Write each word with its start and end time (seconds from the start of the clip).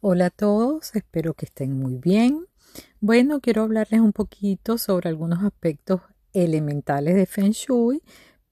Hola 0.00 0.26
a 0.26 0.30
todos, 0.30 0.94
espero 0.94 1.34
que 1.34 1.46
estén 1.46 1.76
muy 1.76 1.96
bien. 1.96 2.46
Bueno, 3.00 3.40
quiero 3.40 3.62
hablarles 3.62 4.00
un 4.00 4.12
poquito 4.12 4.78
sobre 4.78 5.08
algunos 5.08 5.42
aspectos 5.42 6.02
elementales 6.32 7.16
de 7.16 7.26
Feng 7.26 7.50
Shui 7.50 8.00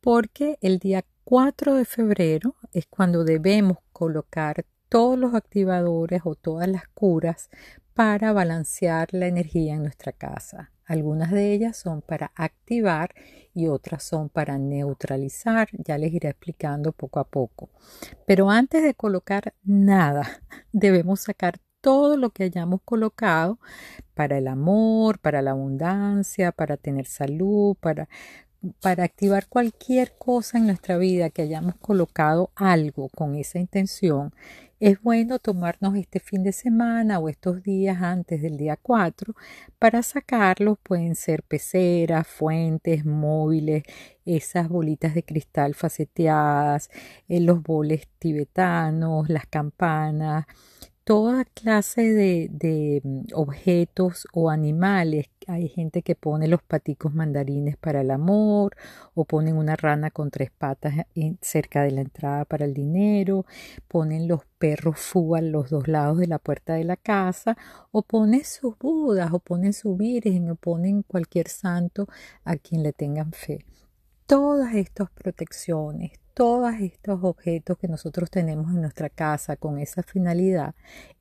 porque 0.01 0.59
el 0.61 0.81
día 0.81 1.05
4 1.23 1.77
de 1.77 1.85
febrero 1.85 2.57
es 2.73 2.87
cuando 2.87 3.23
debemos 3.23 3.79
colocar 3.93 4.67
todos 4.89 5.17
los 5.17 5.35
activadores 5.35 6.23
o 6.25 6.35
todas 6.35 6.67
las 6.67 6.89
curas 6.89 7.49
para 7.95 8.33
balancear 8.33 9.11
la 9.13 9.29
energía 9.29 9.75
en 9.75 9.85
nuestra 9.85 10.11
casa. 10.11 10.73
Algunas 10.87 11.33
de 11.33 11.53
ellas 11.53 11.77
son 11.77 12.01
para 12.01 12.33
activar 12.37 13.15
y 13.53 13.67
otras 13.67 14.05
son 14.05 14.29
para 14.29 14.57
neutralizar. 14.57 15.69
Ya 15.73 15.99
les 15.99 16.13
iré 16.13 16.29
explicando 16.29 16.93
poco 16.93 17.19
a 17.19 17.25
poco. 17.25 17.71
Pero 18.27 18.51
antes 18.51 18.83
de 18.83 18.95
colocar 18.95 19.55
nada, 19.65 20.43
debemos 20.73 21.21
sacar 21.21 21.59
todo 21.81 22.17
lo 22.17 22.31
que 22.31 22.45
hayamos 22.45 22.81
colocado 22.85 23.61
para 24.15 24.39
el 24.39 24.49
amor, 24.49 25.19
para 25.19 25.43
la 25.43 25.53
abundancia, 25.53 26.53
para 26.53 26.77
tener 26.77 27.07
salud, 27.07 27.77
para 27.79 28.09
para 28.81 29.05
activar 29.05 29.47
cualquier 29.49 30.13
cosa 30.19 30.59
en 30.59 30.67
nuestra 30.67 30.99
vida 30.99 31.31
que 31.31 31.43
hayamos 31.43 31.77
colocado 31.77 32.51
algo 32.55 33.09
con 33.09 33.35
esa 33.35 33.59
intención 33.59 34.33
es 34.79 35.01
bueno 35.01 35.39
tomarnos 35.39 35.97
este 35.97 36.21
fin 36.21 36.43
de 36.43 36.53
semana 36.53 37.19
o 37.19 37.31
estos 37.31 37.63
días 37.63 38.03
antes 38.03 38.43
del 38.43 38.59
día 38.59 38.77
4 38.77 39.35
para 39.79 40.03
sacarlos. 40.03 40.79
Pueden 40.83 41.15
ser 41.15 41.43
peceras, 41.43 42.27
fuentes, 42.27 43.07
móviles, 43.07 43.85
esas 44.27 44.69
bolitas 44.69 45.15
de 45.15 45.23
cristal 45.23 45.75
faceteadas, 45.75 46.91
eh, 47.29 47.41
los 47.41 47.63
boles 47.63 48.07
tibetanos, 48.19 49.31
las 49.31 49.47
campanas, 49.47 50.45
toda 51.07 51.45
clase 51.45 52.03
de, 52.03 53.01
mm, 53.05 53.27
objetos 53.35 54.27
o 54.33 54.51
animales. 54.51 55.31
Hay 55.47 55.69
gente 55.69 56.03
que 56.03 56.17
pone 56.17 56.49
los 56.49 56.63
paticos 56.65 57.15
mandarines 57.15 57.77
para 57.77 58.01
el 58.01 58.11
amor 58.11 58.77
o 59.15 59.25
ponen 59.25 59.57
una 59.57 59.77
rana 59.77 60.11
con 60.11 60.33
tres 60.33 60.51
patas 60.51 60.95
cerca 61.41 61.85
de 61.85 61.93
la 61.93 62.01
entrada 62.01 62.45
para 62.45 62.65
el 62.65 62.75
dinero, 62.75 63.47
ponen 63.87 64.27
los 64.27 64.41
perros 64.59 64.99
fu 64.99 65.37
a 65.37 65.41
los 65.41 65.71
dos 65.71 65.87
lados 65.87 66.19
de 66.19 66.27
la 66.27 66.41
puerta 66.41 66.75
de 66.75 66.83
la 66.83 66.97
casa 66.97 67.57
o 67.93 68.03
ponen 68.03 68.45
sus 68.45 68.77
budas 68.77 69.33
o 69.33 69.39
ponen 69.39 69.75
su 69.75 69.97
virgen 69.97 70.51
o 70.51 70.57
ponen 70.57 71.03
cualquier 71.05 71.47
santo 71.49 72.09
a 72.45 72.57
quien 72.57 72.83
le 72.83 72.93
tengan 72.93 73.31
fe. 73.31 73.65
Todas 74.27 74.75
estas 74.75 75.09
protecciones, 75.11 76.19
todos 76.37 76.75
estos 76.83 77.21
objetos 77.23 77.79
que 77.79 77.89
nosotros 77.89 78.31
tenemos 78.31 78.71
en 78.71 78.83
nuestra 78.83 79.09
casa 79.09 79.57
con 79.57 79.79
esa 79.79 80.03
finalidad, 80.03 80.75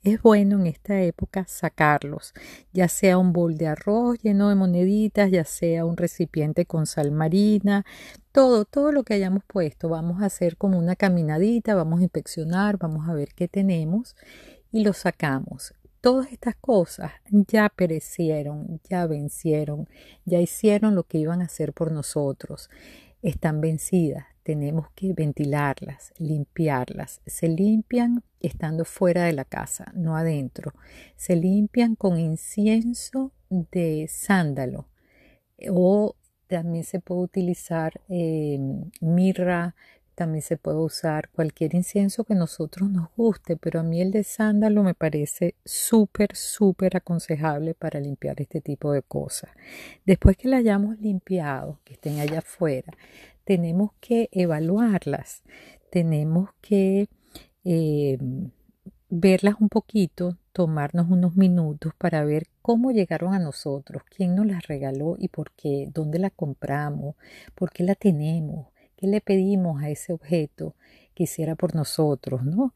es 0.04 0.22
bueno 0.22 0.60
en 0.60 0.68
esta 0.68 1.00
época 1.00 1.46
sacarlos, 1.48 2.34
ya 2.74 2.90
sea 2.90 3.18
un 3.18 3.32
bol 3.32 3.56
de 3.56 3.68
arroz 3.68 4.20
lleno 4.22 4.50
de 4.50 4.56
moneditas, 4.56 5.32
ya 5.32 5.46
sea 5.46 5.86
un 5.86 5.96
recipiente 5.96 6.66
con 6.66 6.86
sal 6.86 7.14
marina, 7.14 7.86
todo, 8.34 8.66
todo 8.66 8.92
lo 8.92 9.04
que 9.04 9.14
hayamos 9.14 9.46
puesto, 9.48 9.88
vamos 9.88 10.22
a 10.22 10.26
hacer 10.26 10.58
como 10.58 10.78
una 10.78 10.98
caminadita, 10.98 11.76
vamos 11.76 12.02
a 12.02 12.04
inspeccionar, 12.04 12.78
vamos 12.78 13.08
a 13.08 13.14
ver 13.14 13.30
qué 13.34 13.48
tenemos 13.48 14.18
y 14.74 14.84
lo 14.84 14.92
sacamos. 14.92 15.74
Todas 16.02 16.30
estas 16.34 16.58
cosas 16.58 17.14
ya 17.30 17.70
perecieron, 17.70 18.82
ya 18.90 19.08
vencieron, 19.08 19.88
ya 20.26 20.42
hicieron 20.42 20.94
lo 20.94 21.04
que 21.04 21.20
iban 21.20 21.42
a 21.42 21.46
hacer 21.46 21.72
por 21.72 21.94
nosotros. 21.94 22.70
Están 23.22 23.62
vencidas, 23.62 24.35
tenemos 24.46 24.90
que 24.94 25.12
ventilarlas, 25.14 26.14
limpiarlas. 26.20 27.20
Se 27.26 27.48
limpian 27.48 28.24
estando 28.40 28.86
fuera 28.86 29.24
de 29.24 29.34
la 29.34 29.44
casa, 29.44 29.92
no 29.96 30.16
adentro. 30.16 30.72
Se 31.16 31.36
limpian 31.36 31.96
con 31.96 32.20
incienso 32.20 33.32
de 33.50 34.06
sándalo 34.08 34.88
o 35.72 36.16
también 36.46 36.84
se 36.84 37.00
puede 37.00 37.22
utilizar 37.22 38.00
eh, 38.08 38.60
mirra, 39.02 39.74
también 40.14 40.44
se 40.44 40.58
puede 40.58 40.78
usar 40.78 41.30
cualquier 41.30 41.74
incienso 41.74 42.24
que 42.24 42.36
nosotros 42.36 42.90
nos 42.90 43.10
guste, 43.18 43.58
pero 43.58 43.80
a 43.80 43.84
mí 43.84 44.00
el 44.00 44.12
de 44.12 44.24
sándalo 44.24 44.84
me 44.84 44.94
parece 44.94 45.56
súper, 45.66 46.36
súper 46.36 46.98
aconsejable 46.98 47.74
para 47.74 48.00
limpiar 48.00 48.40
este 48.40 48.62
tipo 48.62 48.92
de 48.92 49.02
cosas. 49.02 49.50
Después 50.06 50.38
que 50.38 50.48
la 50.48 50.58
hayamos 50.58 51.00
limpiado, 51.00 51.80
que 51.84 51.94
estén 51.94 52.20
allá 52.20 52.40
afuera, 52.40 52.94
tenemos 53.46 53.92
que 54.02 54.28
evaluarlas, 54.32 55.44
tenemos 55.90 56.50
que 56.62 57.08
eh, 57.64 58.18
verlas 59.10 59.56
un 59.60 59.70
poquito, 59.70 60.38
tomarnos 60.52 61.10
unos 61.10 61.36
minutos 61.36 61.94
para 61.98 62.26
ver 62.26 62.48
cómo 62.62 62.92
llegaron 62.92 63.34
a 63.34 63.40
nosotros, 63.40 64.04
quién 64.10 64.36
nos 64.36 64.48
las 64.48 64.68
regaló 64.68 65.16
y 65.18 65.30
por 65.30 65.52
qué, 65.52 65.88
dónde 65.94 66.20
la 66.20 66.30
compramos, 66.32 67.16
por 67.54 67.72
qué 67.72 67.84
la 67.84 67.96
tenemos, 67.96 68.68
qué 68.98 69.08
le 69.08 69.22
pedimos 69.22 69.82
a 69.82 69.90
ese 69.90 70.14
objeto 70.14 70.76
que 71.14 71.24
hiciera 71.24 71.56
por 71.56 71.76
nosotros, 71.76 72.44
¿no? 72.44 72.74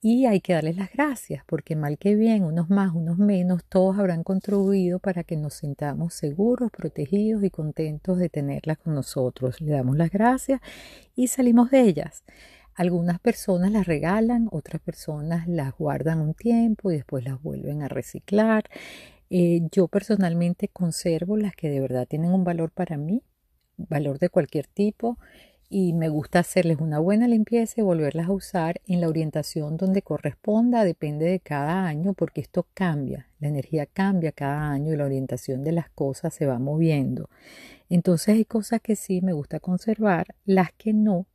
Y 0.00 0.26
hay 0.26 0.40
que 0.40 0.52
darles 0.52 0.76
las 0.76 0.92
gracias 0.92 1.44
porque 1.46 1.74
mal 1.74 1.98
que 1.98 2.14
bien, 2.14 2.44
unos 2.44 2.70
más, 2.70 2.94
unos 2.94 3.18
menos, 3.18 3.64
todos 3.64 3.98
habrán 3.98 4.22
contribuido 4.22 4.98
para 4.98 5.24
que 5.24 5.36
nos 5.36 5.54
sintamos 5.54 6.14
seguros, 6.14 6.70
protegidos 6.70 7.42
y 7.44 7.50
contentos 7.50 8.18
de 8.18 8.28
tenerlas 8.28 8.78
con 8.78 8.94
nosotros. 8.94 9.60
Le 9.60 9.72
damos 9.72 9.96
las 9.96 10.10
gracias 10.10 10.60
y 11.14 11.28
salimos 11.28 11.70
de 11.70 11.80
ellas. 11.80 12.24
Algunas 12.74 13.18
personas 13.20 13.72
las 13.72 13.86
regalan, 13.86 14.48
otras 14.52 14.82
personas 14.82 15.48
las 15.48 15.72
guardan 15.76 16.20
un 16.20 16.34
tiempo 16.34 16.90
y 16.90 16.96
después 16.96 17.24
las 17.24 17.42
vuelven 17.42 17.82
a 17.82 17.88
reciclar. 17.88 18.64
Eh, 19.30 19.62
yo 19.72 19.88
personalmente 19.88 20.68
conservo 20.68 21.36
las 21.36 21.56
que 21.56 21.70
de 21.70 21.80
verdad 21.80 22.06
tienen 22.06 22.32
un 22.32 22.44
valor 22.44 22.70
para 22.70 22.98
mí, 22.98 23.22
valor 23.76 24.18
de 24.18 24.28
cualquier 24.28 24.66
tipo 24.66 25.18
y 25.68 25.92
me 25.92 26.08
gusta 26.08 26.38
hacerles 26.38 26.78
una 26.80 26.98
buena 26.98 27.26
limpieza 27.26 27.80
y 27.80 27.84
volverlas 27.84 28.28
a 28.28 28.32
usar 28.32 28.80
en 28.86 29.00
la 29.00 29.08
orientación 29.08 29.76
donde 29.76 30.02
corresponda, 30.02 30.84
depende 30.84 31.26
de 31.26 31.40
cada 31.40 31.86
año, 31.86 32.12
porque 32.12 32.40
esto 32.40 32.66
cambia, 32.72 33.28
la 33.40 33.48
energía 33.48 33.86
cambia 33.86 34.32
cada 34.32 34.70
año 34.70 34.92
y 34.92 34.96
la 34.96 35.04
orientación 35.04 35.64
de 35.64 35.72
las 35.72 35.90
cosas 35.90 36.34
se 36.34 36.46
va 36.46 36.58
moviendo. 36.58 37.28
Entonces 37.88 38.28
hay 38.36 38.44
cosas 38.44 38.80
que 38.80 38.96
sí 38.96 39.20
me 39.22 39.32
gusta 39.32 39.58
conservar, 39.58 40.28
las 40.44 40.72
que 40.72 40.92
no, 40.92 41.26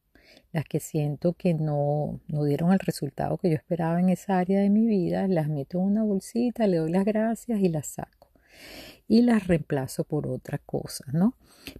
las 0.54 0.66
que 0.66 0.80
siento 0.80 1.34
que 1.34 1.54
no, 1.54 2.22
no 2.28 2.44
dieron 2.46 2.72
el 2.72 2.80
resultado 2.80 3.38
que 3.38 3.50
yo 3.50 3.56
esperaba 3.56 4.00
en 4.00 4.10
esa 4.10 4.38
área 4.38 4.62
de 4.62 4.70
mi 4.70 4.88
vida, 4.88 5.28
las 5.28 5.50
meto 5.50 5.78
en 5.80 5.86
una 5.86 6.04
bolsita, 6.04 6.68
le 6.68 6.78
doy 6.78 6.92
las 6.92 7.06
gracias 7.06 7.60
y 7.60 7.70
las 7.70 7.88
saco 7.88 8.22
y 9.12 9.24
las 9.24 9.46
reemplazo 9.46 10.06
por 10.06 10.26
otra 10.26 10.58
cosa, 10.58 11.04
¿no? 11.12 11.34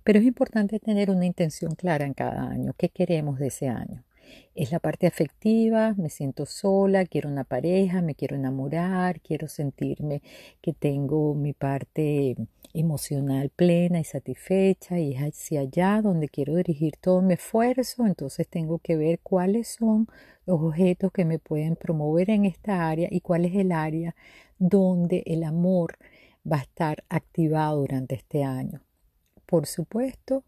Pero 0.04 0.20
es 0.20 0.26
importante 0.26 0.80
tener 0.80 1.10
una 1.10 1.26
intención 1.26 1.76
clara 1.76 2.06
en 2.06 2.14
cada 2.14 2.50
año. 2.50 2.74
¿Qué 2.78 2.90
queremos 2.90 3.40
de 3.40 3.48
ese 3.48 3.70
año? 3.70 4.04
Es 4.54 4.74
la 4.74 4.80
parte 4.80 5.08
afectiva, 5.08 5.94
me 5.98 6.10
siento 6.10 6.46
sola, 6.46 7.06
quiero 7.06 7.30
una 7.30 7.46
pareja, 7.46 8.02
me 8.02 8.16
quiero 8.16 8.36
enamorar, 8.36 9.22
quiero 9.22 9.48
sentirme 9.48 10.22
que 10.60 10.74
tengo 10.74 11.34
mi 11.34 11.54
parte 11.54 12.36
emocional 12.74 13.50
plena 13.50 14.02
y 14.02 14.04
satisfecha 14.04 15.00
y 15.00 15.14
es 15.14 15.22
hacia 15.22 15.62
allá 15.62 16.02
donde 16.02 16.28
quiero 16.28 16.56
dirigir 16.56 16.98
todo 16.98 17.22
mi 17.22 17.36
esfuerzo, 17.36 18.06
entonces 18.06 18.46
tengo 18.50 18.80
que 18.80 18.98
ver 18.98 19.20
cuáles 19.24 19.70
son 19.70 20.10
los 20.46 20.60
objetos 20.60 21.14
que 21.14 21.24
me 21.24 21.40
pueden 21.40 21.78
promover 21.78 22.30
en 22.30 22.44
esta 22.44 22.90
área 22.90 23.08
y 23.10 23.22
cuál 23.22 23.46
es 23.46 23.56
el 23.56 23.72
área 23.72 24.16
donde 24.60 25.24
el 25.26 25.46
amor 25.46 25.98
va 26.50 26.58
a 26.58 26.62
estar 26.62 27.04
activado 27.10 27.80
durante 27.80 28.16
este 28.16 28.44
año. 28.44 28.82
Por 29.46 29.66
supuesto, 29.66 30.44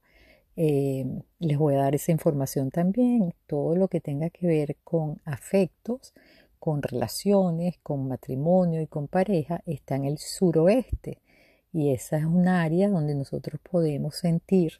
eh, 0.55 1.05
les 1.39 1.57
voy 1.57 1.75
a 1.75 1.79
dar 1.79 1.95
esa 1.95 2.11
información 2.11 2.69
también, 2.69 3.33
todo 3.47 3.75
lo 3.75 3.87
que 3.87 3.99
tenga 3.99 4.29
que 4.29 4.47
ver 4.47 4.77
con 4.83 5.19
afectos, 5.25 6.13
con 6.59 6.81
relaciones, 6.81 7.77
con 7.83 8.07
matrimonio 8.07 8.81
y 8.81 8.87
con 8.87 9.07
pareja, 9.07 9.61
está 9.65 9.95
en 9.95 10.05
el 10.05 10.17
suroeste. 10.17 11.21
Y 11.73 11.91
esa 11.91 12.17
es 12.17 12.25
un 12.25 12.47
área 12.47 12.87
donde 12.87 13.15
nosotros 13.15 13.59
podemos 13.61 14.15
sentir 14.15 14.73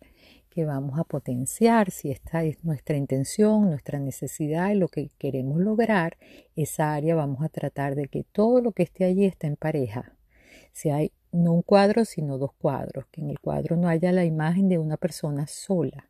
que 0.49 0.65
vamos 0.65 0.99
a 0.99 1.03
potenciar, 1.03 1.89
si 1.89 2.11
esta 2.11 2.43
es 2.43 2.63
nuestra 2.63 2.95
intención, 2.95 3.69
nuestra 3.71 3.99
necesidad 3.99 4.69
y 4.69 4.75
lo 4.75 4.87
que 4.87 5.09
queremos 5.17 5.59
lograr, 5.59 6.17
esa 6.55 6.93
área 6.93 7.15
vamos 7.15 7.43
a 7.43 7.49
tratar 7.49 7.95
de 7.95 8.07
que 8.07 8.23
todo 8.23 8.61
lo 8.61 8.71
que 8.71 8.83
esté 8.83 9.05
allí 9.05 9.25
esté 9.25 9.47
en 9.47 9.55
pareja, 9.55 10.15
si 10.73 10.89
hay 10.89 11.13
no 11.31 11.53
un 11.53 11.61
cuadro, 11.61 12.05
sino 12.05 12.37
dos 12.37 12.51
cuadros, 12.53 13.05
que 13.11 13.21
en 13.21 13.29
el 13.29 13.39
cuadro 13.39 13.77
no 13.77 13.87
haya 13.87 14.11
la 14.11 14.25
imagen 14.25 14.69
de 14.69 14.77
una 14.77 14.97
persona 14.97 15.47
sola, 15.47 16.09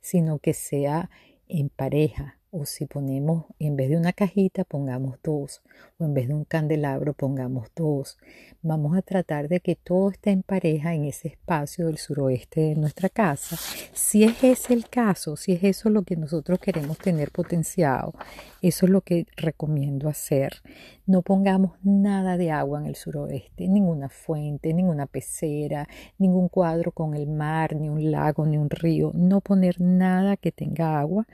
sino 0.00 0.38
que 0.38 0.54
sea 0.54 1.10
en 1.46 1.68
pareja 1.68 2.38
o 2.54 2.64
si 2.66 2.86
ponemos 2.86 3.46
en 3.58 3.74
vez 3.74 3.88
de 3.90 3.96
una 3.96 4.12
cajita 4.12 4.62
pongamos 4.64 5.18
dos 5.24 5.60
o 5.98 6.04
en 6.04 6.14
vez 6.14 6.28
de 6.28 6.34
un 6.34 6.44
candelabro 6.44 7.12
pongamos 7.12 7.68
dos. 7.74 8.16
Vamos 8.62 8.96
a 8.96 9.02
tratar 9.02 9.48
de 9.48 9.58
que 9.58 9.74
todo 9.74 10.10
esté 10.10 10.30
en 10.30 10.42
pareja 10.42 10.94
en 10.94 11.04
ese 11.04 11.28
espacio 11.28 11.86
del 11.86 11.98
suroeste 11.98 12.60
de 12.60 12.74
nuestra 12.76 13.08
casa. 13.08 13.56
Si 13.92 14.22
es 14.22 14.42
ese 14.44 14.72
el 14.72 14.88
caso, 14.88 15.36
si 15.36 15.52
es 15.52 15.64
eso 15.64 15.90
lo 15.90 16.02
que 16.02 16.16
nosotros 16.16 16.60
queremos 16.60 16.96
tener 16.98 17.32
potenciado, 17.32 18.14
eso 18.62 18.86
es 18.86 18.92
lo 18.92 19.00
que 19.00 19.26
recomiendo 19.36 20.08
hacer. 20.08 20.62
No 21.06 21.22
pongamos 21.22 21.72
nada 21.82 22.36
de 22.36 22.50
agua 22.50 22.80
en 22.80 22.86
el 22.86 22.94
suroeste, 22.94 23.68
ninguna 23.68 24.08
fuente, 24.08 24.72
ninguna 24.72 25.06
pecera, 25.06 25.88
ningún 26.18 26.48
cuadro 26.48 26.92
con 26.92 27.14
el 27.14 27.26
mar, 27.26 27.74
ni 27.74 27.88
un 27.88 28.10
lago, 28.10 28.46
ni 28.46 28.56
un 28.56 28.70
río. 28.70 29.10
No 29.12 29.40
poner 29.40 29.80
nada 29.80 30.36
que 30.36 30.52
tenga 30.52 31.00
agua 31.00 31.26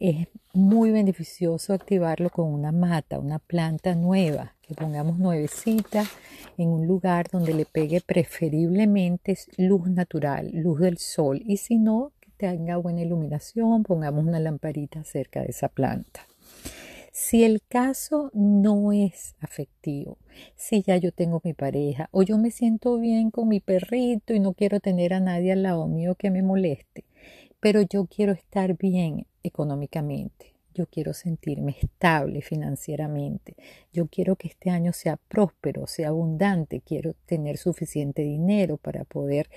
es 0.00 0.28
muy 0.52 0.90
beneficioso 0.90 1.72
activarlo 1.72 2.30
con 2.30 2.52
una 2.52 2.72
mata, 2.72 3.18
una 3.18 3.38
planta 3.38 3.94
nueva, 3.94 4.54
que 4.62 4.74
pongamos 4.74 5.18
nuevecita 5.18 6.04
en 6.56 6.68
un 6.68 6.86
lugar 6.86 7.28
donde 7.30 7.54
le 7.54 7.66
pegue 7.66 8.00
preferiblemente 8.00 9.36
luz 9.56 9.88
natural, 9.88 10.50
luz 10.52 10.80
del 10.80 10.98
sol, 10.98 11.42
y 11.44 11.58
si 11.58 11.78
no, 11.78 12.12
que 12.20 12.30
tenga 12.36 12.76
buena 12.76 13.02
iluminación, 13.02 13.82
pongamos 13.82 14.24
una 14.24 14.40
lamparita 14.40 15.04
cerca 15.04 15.40
de 15.40 15.48
esa 15.48 15.68
planta. 15.68 16.26
Si 17.12 17.44
el 17.44 17.62
caso 17.62 18.30
no 18.34 18.92
es 18.92 19.36
afectivo, 19.38 20.18
si 20.56 20.82
ya 20.82 20.96
yo 20.96 21.12
tengo 21.12 21.40
mi 21.44 21.52
pareja 21.52 22.08
o 22.10 22.24
yo 22.24 22.38
me 22.38 22.50
siento 22.50 22.98
bien 22.98 23.30
con 23.30 23.46
mi 23.46 23.60
perrito 23.60 24.34
y 24.34 24.40
no 24.40 24.52
quiero 24.52 24.80
tener 24.80 25.14
a 25.14 25.20
nadie 25.20 25.52
al 25.52 25.62
lado 25.62 25.86
mío 25.86 26.16
que 26.16 26.32
me 26.32 26.42
moleste, 26.42 27.04
pero 27.60 27.82
yo 27.82 28.06
quiero 28.06 28.32
estar 28.32 28.76
bien 28.76 29.26
económicamente. 29.44 30.54
Yo 30.74 30.86
quiero 30.86 31.14
sentirme 31.14 31.76
estable 31.80 32.42
financieramente. 32.42 33.54
Yo 33.92 34.08
quiero 34.08 34.34
que 34.34 34.48
este 34.48 34.70
año 34.70 34.92
sea 34.92 35.16
próspero, 35.16 35.86
sea 35.86 36.08
abundante. 36.08 36.80
Quiero 36.80 37.14
tener 37.26 37.58
suficiente 37.58 38.22
dinero 38.22 38.76
para 38.76 39.04
poder 39.04 39.48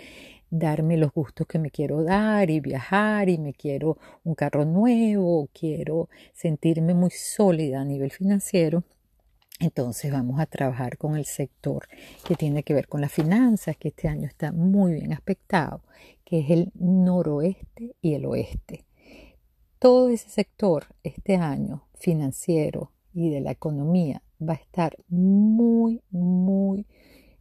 darme 0.51 0.95
los 0.95 1.11
gustos 1.11 1.47
que 1.47 1.57
me 1.57 1.71
quiero 1.71 2.03
dar 2.03 2.51
y 2.51 2.59
viajar 2.59 3.29
y 3.29 3.39
me 3.39 3.53
quiero 3.53 3.97
un 4.23 4.35
carro 4.35 4.63
nuevo, 4.63 5.49
quiero 5.53 6.07
sentirme 6.33 6.93
muy 6.93 7.09
sólida 7.09 7.81
a 7.81 7.85
nivel 7.85 8.11
financiero. 8.11 8.83
Entonces 9.59 10.11
vamos 10.11 10.39
a 10.39 10.45
trabajar 10.45 10.97
con 10.99 11.17
el 11.17 11.25
sector 11.25 11.87
que 12.23 12.35
tiene 12.35 12.61
que 12.61 12.75
ver 12.75 12.87
con 12.87 13.01
las 13.01 13.11
finanzas, 13.11 13.75
que 13.75 13.87
este 13.87 14.07
año 14.07 14.27
está 14.27 14.51
muy 14.51 14.93
bien 14.93 15.13
aspectado, 15.13 15.81
que 16.23 16.41
es 16.41 16.51
el 16.51 16.71
noroeste 16.75 17.95
y 18.01 18.13
el 18.13 18.27
oeste. 18.27 18.86
Todo 19.79 20.09
ese 20.09 20.29
sector 20.29 20.87
este 21.03 21.35
año 21.35 21.83
financiero 21.93 22.91
y 23.13 23.29
de 23.29 23.41
la 23.41 23.51
economía 23.51 24.23
va 24.41 24.53
a 24.53 24.57
estar 24.57 24.97
muy, 25.07 26.01
muy, 26.09 26.87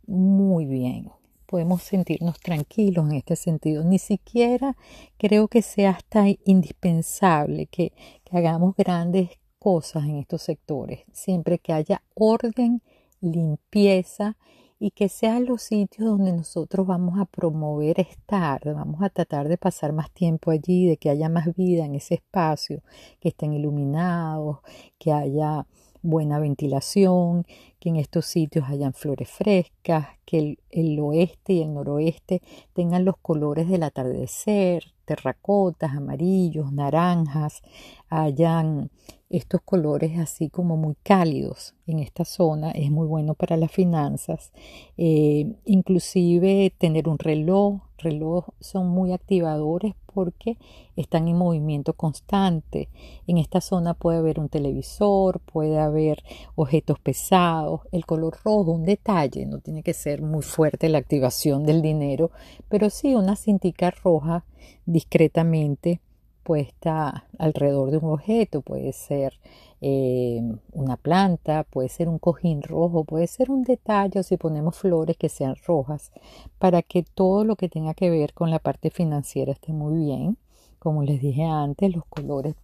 muy 0.06 0.66
bien. 0.66 1.10
Podemos 1.46 1.82
sentirnos 1.82 2.38
tranquilos 2.38 3.08
en 3.08 3.16
este 3.16 3.36
sentido. 3.36 3.84
Ni 3.84 3.98
siquiera 3.98 4.76
creo 5.16 5.48
que 5.48 5.62
sea 5.62 5.90
hasta 5.90 6.26
indispensable 6.44 7.66
que, 7.66 7.92
hagamos 8.30 8.76
grandes 8.76 9.30
cosas 9.58 10.04
en 10.04 10.16
estos 10.16 10.42
sectores, 10.42 11.04
siempre 11.12 11.58
que 11.58 11.72
haya 11.72 12.02
orden, 12.12 12.82
limpieza 13.22 14.36
y 14.42 14.65
que 14.94 15.08
sean 15.08 15.46
los 15.46 15.62
sitios 15.62 16.06
donde 16.08 16.32
nosotros 16.32 16.86
vamos 16.86 17.18
a 17.18 17.24
promover 17.24 17.98
estar, 18.00 18.60
vamos 18.74 19.02
a 19.02 19.08
tratar 19.08 19.48
de 19.48 19.56
pasar 19.56 19.92
más 19.92 20.10
tiempo 20.10 20.50
allí, 20.50 20.86
de 20.86 20.96
que 20.98 21.10
haya 21.10 21.28
más 21.28 21.54
vida 21.56 21.84
en 21.84 21.94
ese 21.94 22.14
espacio, 22.14 22.82
que 23.20 23.28
estén 23.30 23.52
iluminados, 23.54 24.58
que 24.98 25.12
haya 25.12 25.66
buena 26.02 26.38
ventilación, 26.38 27.46
que 27.86 27.90
en 27.90 27.96
estos 27.96 28.26
sitios 28.26 28.68
hayan 28.68 28.94
flores 28.94 29.30
frescas, 29.30 30.08
que 30.24 30.58
el, 30.70 30.98
oeste 30.98 31.52
y 31.52 31.62
el 31.62 31.72
noroeste 31.72 32.42
tengan 32.72 33.04
los 33.04 33.16
colores 33.16 33.68
del 33.68 33.84
atardecer, 33.84 34.92
terracotas, 35.04 35.92
amarillos, 35.92 36.72
naranjas, 36.72 37.62
hayan 38.08 38.90
estos 39.30 39.60
colores 39.62 40.18
así 40.18 40.50
como 40.50 40.76
muy 40.76 40.96
cálidos 41.02 41.74
en 41.86 41.98
esta 41.98 42.24
zona 42.24 42.70
es 42.72 42.90
muy 42.90 43.06
bueno 43.06 43.34
para 43.34 43.56
las 43.56 43.70
finanzas. 43.70 44.52
Eh, 44.96 45.54
inclusive 45.64 46.72
tener 46.76 47.08
un 47.08 47.20
reloj 47.20 47.80
reloj 47.98 48.48
son 48.60 48.88
muy 48.88 49.12
activadores 49.12 49.94
porque 50.12 50.58
están 50.96 51.28
en 51.28 51.36
movimiento 51.36 51.92
constante. 51.94 52.88
En 53.26 53.38
esta 53.38 53.60
zona 53.60 53.94
puede 53.94 54.18
haber 54.18 54.38
un 54.38 54.48
televisor 54.48 55.40
puede 55.40 55.78
haber 55.78 56.22
objetos 56.54 56.98
pesados 56.98 57.75
el 57.92 58.06
color 58.06 58.36
rojo 58.44 58.72
un 58.72 58.84
detalle 58.84 59.46
no 59.46 59.60
tiene 59.60 59.82
que 59.82 59.94
ser 59.94 60.22
muy 60.22 60.42
fuerte 60.42 60.88
la 60.88 60.98
activación 60.98 61.64
del 61.64 61.82
dinero 61.82 62.30
pero 62.68 62.90
sí 62.90 63.14
una 63.14 63.36
cintica 63.36 63.90
roja 63.90 64.44
discretamente 64.84 66.00
puesta 66.46 67.26
alrededor 67.38 67.90
de 67.90 67.98
un 67.98 68.12
objeto, 68.12 68.62
puede 68.62 68.92
ser 68.92 69.34
eh, 69.80 70.40
una 70.72 70.96
planta, 70.96 71.64
puede 71.64 71.88
ser 71.88 72.08
un 72.08 72.20
cojín 72.20 72.62
rojo, 72.62 73.02
puede 73.02 73.26
ser 73.26 73.50
un 73.50 73.64
detalle 73.64 74.22
si 74.22 74.36
ponemos 74.36 74.76
flores 74.76 75.16
que 75.16 75.28
sean 75.28 75.56
rojas, 75.66 76.12
para 76.60 76.82
que 76.82 77.02
todo 77.02 77.44
lo 77.44 77.56
que 77.56 77.68
tenga 77.68 77.94
que 77.94 78.10
ver 78.10 78.32
con 78.32 78.52
la 78.52 78.60
parte 78.60 78.90
financiera 78.90 79.50
esté 79.50 79.72
muy 79.72 80.04
bien. 80.04 80.38
Como 80.78 81.02
les 81.02 81.20
dije 81.20 81.42
antes, 81.42 81.92
los 81.92 82.04
colores, 82.04 82.54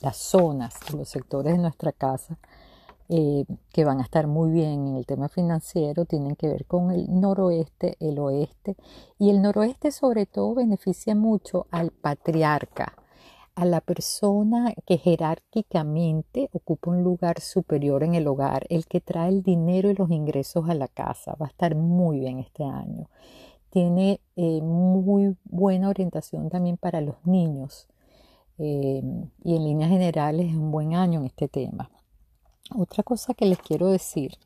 las 0.00 0.16
zonas, 0.16 0.74
los 0.92 1.08
sectores 1.08 1.52
de 1.52 1.58
nuestra 1.58 1.92
casa 1.92 2.36
eh, 3.12 3.44
que 3.72 3.84
van 3.84 3.98
a 3.98 4.04
estar 4.04 4.28
muy 4.28 4.52
bien 4.52 4.86
en 4.86 4.94
el 4.94 5.04
tema 5.04 5.28
financiero 5.28 6.04
tienen 6.04 6.36
que 6.36 6.46
ver 6.46 6.64
con 6.64 6.92
el 6.92 7.08
noroeste, 7.20 7.96
el 7.98 8.20
oeste 8.20 8.76
y 9.18 9.30
el 9.30 9.42
noroeste 9.42 9.90
sobre 9.90 10.26
todo 10.26 10.54
beneficia 10.54 11.16
mucho 11.16 11.66
al 11.72 11.90
patriarca, 11.90 12.94
a 13.56 13.64
la 13.64 13.80
persona 13.80 14.72
que 14.86 14.96
jerárquicamente 14.96 16.50
ocupa 16.52 16.92
un 16.92 17.02
lugar 17.02 17.40
superior 17.40 18.04
en 18.04 18.14
el 18.14 18.28
hogar, 18.28 18.64
el 18.68 18.86
que 18.86 19.00
trae 19.00 19.30
el 19.30 19.42
dinero 19.42 19.90
y 19.90 19.94
los 19.94 20.12
ingresos 20.12 20.70
a 20.70 20.74
la 20.74 20.86
casa. 20.86 21.34
Va 21.34 21.46
a 21.46 21.50
estar 21.50 21.74
muy 21.74 22.20
bien 22.20 22.38
este 22.38 22.62
año. 22.62 23.10
Tiene 23.70 24.20
eh, 24.36 24.62
muy 24.62 25.36
buena 25.42 25.88
orientación 25.88 26.48
también 26.48 26.76
para 26.76 27.00
los 27.00 27.16
niños. 27.24 27.88
Eh, 28.58 29.02
y 29.42 29.56
en 29.56 29.64
líneas 29.64 29.90
generales 29.90 30.50
es 30.50 30.54
un 30.54 30.70
buen 30.70 30.94
año 30.94 31.18
en 31.18 31.26
este 31.26 31.48
tema. 31.48 31.90
Otra 32.76 33.02
cosa 33.02 33.34
que 33.34 33.46
les 33.46 33.58
quiero 33.58 33.88
decir, 33.88 34.36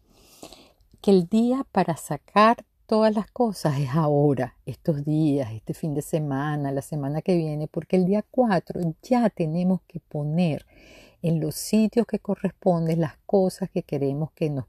que 1.03 1.11
el 1.11 1.29
día 1.29 1.67
para 1.73 1.95
sacar 1.99 2.65
todas 2.87 3.15
las 3.15 3.31
cosas 3.31 3.79
es 3.79 3.91
ahora, 3.91 4.57
estos 4.65 5.05
días, 5.05 5.53
este 5.53 5.75
fin 5.75 5.93
de 5.93 6.01
semana, 6.01 6.73
la 6.73 6.81
semana 6.81 7.21
que 7.21 7.37
viene, 7.37 7.69
porque 7.69 7.97
el 7.97 8.07
día 8.07 8.25
4 8.31 8.81
ya 9.03 9.29
tenemos 9.29 9.83
que 9.87 10.01
poner 10.01 10.65
en 11.21 11.39
los 11.39 11.55
sitios 11.55 12.07
que 12.07 12.19
corresponden 12.19 13.03
las 13.03 13.19
cosas 13.27 13.69
que 13.69 13.83
queremos 13.83 14.33
que 14.33 14.49
nos, 14.49 14.65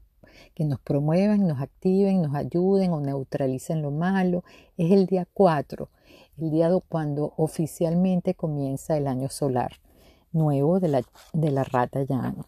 que 0.54 0.66
nos 0.66 0.78
promuevan, 0.80 1.46
nos 1.46 1.62
activen, 1.62 2.20
nos 2.20 2.34
ayuden 2.34 2.92
o 2.92 3.00
neutralicen 3.00 3.80
lo 3.80 3.90
malo. 3.90 4.44
Es 4.76 4.92
el 4.92 5.06
día 5.06 5.26
4, 5.32 5.88
el 6.36 6.50
día 6.50 6.70
cuando 6.90 7.32
oficialmente 7.38 8.34
comienza 8.34 8.98
el 8.98 9.06
año 9.06 9.30
solar 9.30 9.80
nuevo 10.32 10.78
de 10.78 10.88
la, 10.88 11.02
de 11.32 11.50
la 11.50 11.64
rata 11.64 12.02
llana. 12.02 12.44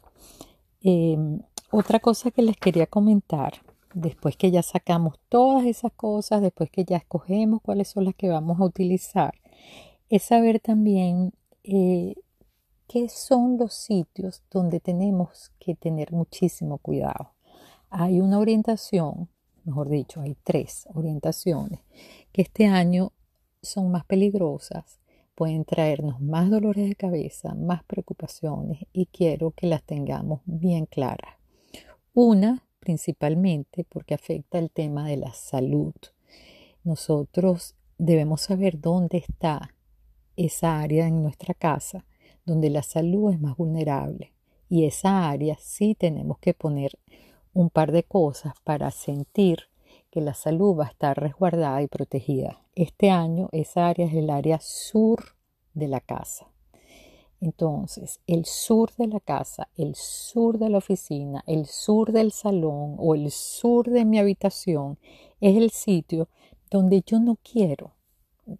Em, 0.80 1.40
otra 1.70 2.00
cosa 2.00 2.30
que 2.30 2.42
les 2.42 2.56
quería 2.56 2.86
comentar 2.86 3.54
después 3.94 4.36
que 4.36 4.50
ya 4.50 4.62
sacamos 4.62 5.18
todas 5.28 5.64
esas 5.66 5.92
cosas, 5.92 6.40
después 6.40 6.70
que 6.70 6.84
ya 6.84 6.98
escogemos 6.98 7.60
cuáles 7.62 7.88
son 7.88 8.04
las 8.04 8.14
que 8.14 8.28
vamos 8.28 8.60
a 8.60 8.64
utilizar, 8.64 9.34
es 10.08 10.22
saber 10.22 10.60
también 10.60 11.32
eh, 11.64 12.14
qué 12.86 13.08
son 13.08 13.58
los 13.58 13.74
sitios 13.74 14.42
donde 14.50 14.80
tenemos 14.80 15.52
que 15.58 15.74
tener 15.74 16.12
muchísimo 16.12 16.78
cuidado. 16.78 17.32
Hay 17.90 18.20
una 18.20 18.38
orientación, 18.38 19.28
mejor 19.64 19.88
dicho, 19.88 20.20
hay 20.20 20.36
tres 20.44 20.86
orientaciones 20.94 21.80
que 22.32 22.42
este 22.42 22.66
año 22.66 23.12
son 23.62 23.90
más 23.90 24.04
peligrosas, 24.04 24.97
pueden 25.38 25.64
traernos 25.64 26.20
más 26.20 26.50
dolores 26.50 26.88
de 26.88 26.96
cabeza, 26.96 27.54
más 27.54 27.84
preocupaciones 27.84 28.84
y 28.92 29.06
quiero 29.06 29.52
que 29.52 29.68
las 29.68 29.84
tengamos 29.84 30.40
bien 30.46 30.84
claras. 30.84 31.36
Una 32.12 32.64
principalmente 32.80 33.84
porque 33.84 34.14
afecta 34.14 34.58
el 34.58 34.68
tema 34.68 35.06
de 35.06 35.16
la 35.16 35.32
salud. 35.32 35.94
Nosotros 36.82 37.76
debemos 37.98 38.40
saber 38.40 38.80
dónde 38.80 39.18
está 39.18 39.76
esa 40.34 40.80
área 40.80 41.06
en 41.06 41.22
nuestra 41.22 41.54
casa 41.54 42.04
donde 42.44 42.68
la 42.68 42.82
salud 42.82 43.32
es 43.32 43.40
más 43.40 43.56
vulnerable 43.56 44.32
y 44.68 44.86
esa 44.86 45.30
área 45.30 45.56
sí 45.60 45.94
tenemos 45.94 46.40
que 46.40 46.52
poner 46.52 46.98
un 47.52 47.70
par 47.70 47.92
de 47.92 48.02
cosas 48.02 48.54
para 48.64 48.90
sentir 48.90 49.67
que 50.10 50.20
la 50.20 50.34
salud 50.34 50.76
va 50.76 50.86
a 50.86 50.90
estar 50.90 51.18
resguardada 51.18 51.82
y 51.82 51.86
protegida. 51.86 52.60
Este 52.74 53.10
año 53.10 53.48
esa 53.52 53.88
área 53.88 54.06
es 54.06 54.14
el 54.14 54.30
área 54.30 54.58
sur 54.60 55.34
de 55.74 55.88
la 55.88 56.00
casa. 56.00 56.48
Entonces, 57.40 58.20
el 58.26 58.46
sur 58.46 58.90
de 58.96 59.06
la 59.06 59.20
casa, 59.20 59.68
el 59.76 59.94
sur 59.94 60.58
de 60.58 60.70
la 60.70 60.78
oficina, 60.78 61.44
el 61.46 61.66
sur 61.66 62.10
del 62.10 62.32
salón 62.32 62.96
o 62.98 63.14
el 63.14 63.30
sur 63.30 63.88
de 63.88 64.04
mi 64.04 64.18
habitación 64.18 64.98
es 65.40 65.56
el 65.56 65.70
sitio 65.70 66.28
donde 66.70 67.02
yo 67.06 67.20
no 67.20 67.36
quiero 67.36 67.92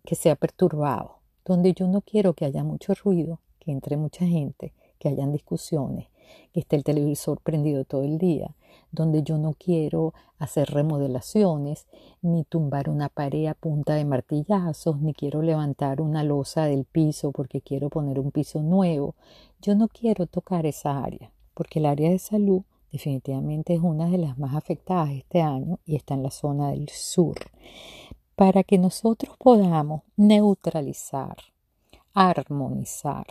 que 0.04 0.14
sea 0.14 0.36
perturbado, 0.36 1.18
donde 1.44 1.72
yo 1.72 1.88
no 1.88 2.02
quiero 2.02 2.34
que 2.34 2.44
haya 2.44 2.62
mucho 2.62 2.94
ruido, 2.94 3.40
que 3.58 3.72
entre 3.72 3.96
mucha 3.96 4.24
gente, 4.26 4.72
que 4.98 5.08
hayan 5.08 5.32
discusiones, 5.32 6.08
que 6.52 6.60
esté 6.60 6.76
el 6.76 6.84
televisor 6.84 7.40
prendido 7.40 7.84
todo 7.84 8.04
el 8.04 8.18
día, 8.18 8.54
donde 8.90 9.22
yo 9.22 9.38
no 9.38 9.54
quiero 9.54 10.14
hacer 10.38 10.70
remodelaciones, 10.70 11.86
ni 12.22 12.44
tumbar 12.44 12.88
una 12.88 13.08
pared 13.08 13.46
a 13.46 13.54
punta 13.54 13.94
de 13.94 14.04
martillazos, 14.04 15.00
ni 15.00 15.14
quiero 15.14 15.42
levantar 15.42 16.00
una 16.00 16.22
losa 16.24 16.64
del 16.64 16.84
piso 16.84 17.32
porque 17.32 17.60
quiero 17.60 17.88
poner 17.90 18.18
un 18.18 18.30
piso 18.30 18.62
nuevo. 18.62 19.14
Yo 19.60 19.74
no 19.74 19.88
quiero 19.88 20.26
tocar 20.26 20.66
esa 20.66 21.02
área, 21.02 21.32
porque 21.54 21.78
el 21.78 21.86
área 21.86 22.10
de 22.10 22.18
salud 22.18 22.62
definitivamente 22.92 23.74
es 23.74 23.80
una 23.80 24.08
de 24.08 24.18
las 24.18 24.38
más 24.38 24.54
afectadas 24.54 25.10
este 25.10 25.42
año 25.42 25.78
y 25.84 25.96
está 25.96 26.14
en 26.14 26.22
la 26.22 26.30
zona 26.30 26.70
del 26.70 26.88
sur. 26.88 27.36
Para 28.34 28.62
que 28.62 28.78
nosotros 28.78 29.36
podamos 29.36 30.02
neutralizar, 30.16 31.36
armonizar 32.14 33.26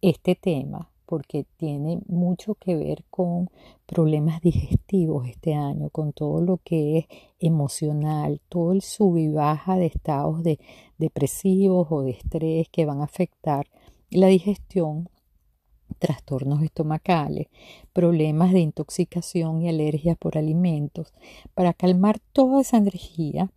este 0.00 0.34
tema, 0.34 0.90
porque 1.08 1.46
tiene 1.56 2.00
mucho 2.06 2.54
que 2.54 2.76
ver 2.76 3.02
con 3.08 3.48
problemas 3.86 4.42
digestivos 4.42 5.26
este 5.26 5.54
año, 5.54 5.88
con 5.88 6.12
todo 6.12 6.42
lo 6.42 6.58
que 6.58 6.98
es 6.98 7.06
emocional, 7.38 8.42
todo 8.50 8.72
el 8.72 8.82
sub 8.82 9.16
y 9.16 9.28
baja 9.28 9.76
de 9.76 9.86
estados 9.86 10.42
de 10.42 10.60
depresivos 10.98 11.86
o 11.90 12.02
de 12.02 12.10
estrés 12.10 12.68
que 12.68 12.84
van 12.84 13.00
a 13.00 13.04
afectar 13.04 13.66
la 14.10 14.26
digestión, 14.26 15.08
trastornos 15.98 16.62
estomacales, 16.62 17.46
problemas 17.94 18.52
de 18.52 18.60
intoxicación 18.60 19.62
y 19.62 19.70
alergias 19.70 20.18
por 20.18 20.36
alimentos. 20.36 21.14
Para 21.54 21.72
calmar 21.72 22.18
toda 22.34 22.60
esa 22.60 22.76
energía, 22.76 23.50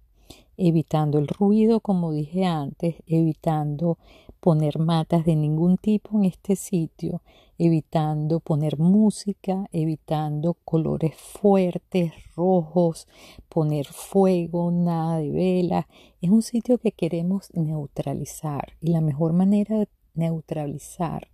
evitando 0.56 1.20
el 1.20 1.28
ruido, 1.28 1.82
como 1.82 2.14
dije 2.14 2.46
antes, 2.46 2.96
evitando 3.08 3.98
poner 4.42 4.80
matas 4.80 5.24
de 5.24 5.36
ningún 5.36 5.78
tipo 5.78 6.18
en 6.18 6.26
este 6.26 6.56
sitio, 6.56 7.22
evitando 7.60 8.40
poner 8.40 8.80
música, 8.80 9.70
evitando 9.72 10.56
colores 10.66 11.16
fuertes, 11.16 12.12
rojos, 12.36 13.08
poner 13.48 13.86
fuego, 13.86 14.72
nada 14.72 15.20
de 15.20 15.30
vela. 15.30 15.88
Es 16.22 16.32
un 16.32 16.42
sitio 16.42 16.80
que 16.80 16.92
queremos 16.92 17.54
neutralizar 17.54 18.74
y 18.82 18.88
la 18.88 19.00
mejor 19.00 19.34
manera 19.34 19.78
de 19.78 19.88
neutralizar 20.16 21.30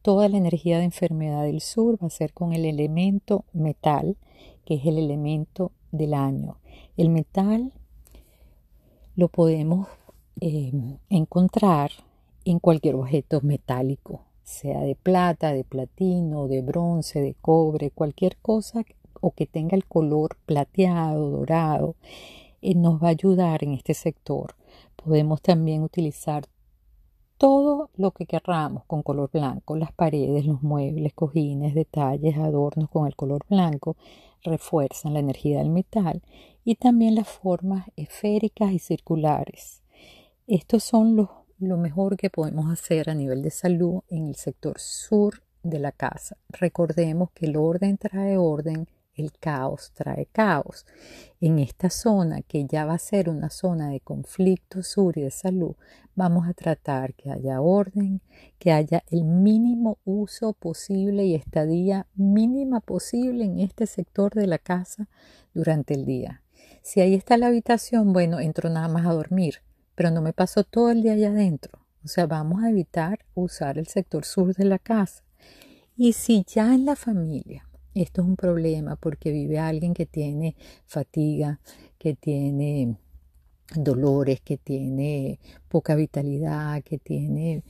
toda 0.00 0.28
la 0.28 0.36
energía 0.36 0.78
de 0.78 0.84
enfermedad 0.84 1.42
del 1.42 1.60
sur 1.60 1.98
va 2.00 2.06
a 2.06 2.10
ser 2.10 2.32
con 2.32 2.52
el 2.52 2.64
elemento 2.64 3.44
metal, 3.52 4.16
que 4.64 4.74
es 4.74 4.86
el 4.86 4.98
elemento 4.98 5.72
del 5.90 6.14
año. 6.14 6.58
El 6.96 7.08
metal 7.08 7.72
lo 9.16 9.28
podemos 9.28 9.88
eh, 10.40 10.72
encontrar 11.08 11.90
en 12.44 12.58
cualquier 12.58 12.94
objeto 12.94 13.40
metálico, 13.42 14.22
sea 14.42 14.80
de 14.80 14.94
plata, 14.94 15.52
de 15.52 15.64
platino, 15.64 16.48
de 16.48 16.62
bronce, 16.62 17.20
de 17.20 17.34
cobre, 17.40 17.90
cualquier 17.90 18.36
cosa 18.38 18.84
o 19.20 19.30
que 19.30 19.46
tenga 19.46 19.76
el 19.76 19.84
color 19.84 20.36
plateado, 20.46 21.30
dorado, 21.30 21.94
eh, 22.60 22.74
nos 22.74 23.02
va 23.02 23.08
a 23.08 23.10
ayudar 23.10 23.64
en 23.64 23.72
este 23.72 23.94
sector. 23.94 24.54
Podemos 24.96 25.40
también 25.42 25.82
utilizar 25.82 26.46
todo 27.38 27.90
lo 27.96 28.12
que 28.12 28.26
querramos 28.26 28.84
con 28.84 29.02
color 29.02 29.30
blanco, 29.32 29.76
las 29.76 29.92
paredes, 29.92 30.46
los 30.46 30.62
muebles, 30.62 31.12
cojines, 31.12 31.74
detalles, 31.74 32.36
adornos 32.36 32.88
con 32.88 33.06
el 33.06 33.16
color 33.16 33.44
blanco 33.48 33.96
refuerzan 34.44 35.14
la 35.14 35.20
energía 35.20 35.58
del 35.58 35.70
metal 35.70 36.22
y 36.64 36.76
también 36.76 37.14
las 37.14 37.28
formas 37.28 37.88
esféricas 37.96 38.72
y 38.72 38.78
circulares. 38.78 39.82
Estos 40.46 40.84
son 40.84 41.16
los 41.16 41.28
lo 41.62 41.76
mejor 41.76 42.16
que 42.16 42.30
podemos 42.30 42.70
hacer 42.70 43.08
a 43.08 43.14
nivel 43.14 43.42
de 43.42 43.50
salud 43.50 44.02
en 44.08 44.26
el 44.26 44.34
sector 44.34 44.78
sur 44.78 45.42
de 45.62 45.78
la 45.78 45.92
casa. 45.92 46.36
Recordemos 46.48 47.30
que 47.32 47.46
el 47.46 47.56
orden 47.56 47.98
trae 47.98 48.36
orden, 48.36 48.88
el 49.14 49.32
caos 49.32 49.92
trae 49.94 50.26
caos. 50.26 50.86
En 51.40 51.58
esta 51.58 51.88
zona, 51.90 52.42
que 52.42 52.66
ya 52.66 52.84
va 52.84 52.94
a 52.94 52.98
ser 52.98 53.28
una 53.28 53.50
zona 53.50 53.90
de 53.90 54.00
conflicto 54.00 54.82
sur 54.82 55.16
y 55.16 55.22
de 55.22 55.30
salud, 55.30 55.76
vamos 56.14 56.48
a 56.48 56.54
tratar 56.54 57.14
que 57.14 57.30
haya 57.30 57.60
orden, 57.60 58.20
que 58.58 58.72
haya 58.72 59.04
el 59.10 59.24
mínimo 59.24 59.98
uso 60.04 60.54
posible 60.54 61.24
y 61.26 61.34
estadía 61.34 62.06
mínima 62.14 62.80
posible 62.80 63.44
en 63.44 63.60
este 63.60 63.86
sector 63.86 64.34
de 64.34 64.46
la 64.46 64.58
casa 64.58 65.08
durante 65.54 65.94
el 65.94 66.06
día. 66.06 66.42
Si 66.82 67.00
ahí 67.00 67.14
está 67.14 67.36
la 67.36 67.46
habitación, 67.46 68.12
bueno, 68.12 68.40
entro 68.40 68.68
nada 68.68 68.88
más 68.88 69.06
a 69.06 69.12
dormir 69.12 69.62
pero 69.94 70.10
no 70.10 70.22
me 70.22 70.32
paso 70.32 70.64
todo 70.64 70.90
el 70.90 71.02
día 71.02 71.12
allá 71.12 71.28
adentro. 71.28 71.78
O 72.04 72.08
sea, 72.08 72.26
vamos 72.26 72.62
a 72.62 72.70
evitar 72.70 73.20
usar 73.34 73.78
el 73.78 73.86
sector 73.86 74.24
sur 74.24 74.54
de 74.54 74.64
la 74.64 74.78
casa. 74.78 75.22
Y 75.96 76.14
si 76.14 76.44
ya 76.46 76.74
en 76.74 76.84
la 76.84 76.96
familia 76.96 77.68
esto 77.94 78.22
es 78.22 78.28
un 78.28 78.36
problema 78.36 78.96
porque 78.96 79.30
vive 79.30 79.58
alguien 79.58 79.92
que 79.92 80.06
tiene 80.06 80.56
fatiga, 80.86 81.60
que 81.98 82.14
tiene 82.14 82.96
dolores, 83.74 84.40
que 84.40 84.56
tiene 84.56 85.38
poca 85.68 85.94
vitalidad, 85.94 86.82
que 86.82 86.98
tiene 86.98 87.62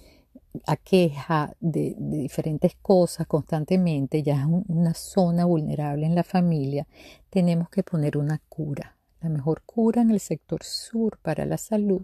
aqueja 0.66 1.54
de, 1.60 1.94
de, 1.98 2.18
diferentes 2.18 2.76
cosas 2.80 3.26
constantemente, 3.26 4.22
ya 4.22 4.42
es 4.42 4.46
una 4.68 4.94
zona 4.94 5.44
vulnerable 5.44 6.06
en 6.06 6.14
la 6.14 6.24
familia, 6.24 6.86
tenemos 7.30 7.68
que 7.68 7.82
poner 7.82 8.16
una 8.16 8.40
cura. 8.48 8.96
La 9.22 9.28
mejor 9.28 9.62
cura 9.62 10.02
en 10.02 10.10
el 10.10 10.18
sector 10.18 10.64
sur 10.64 11.16
para 11.18 11.46
la 11.46 11.56
salud 11.56 12.02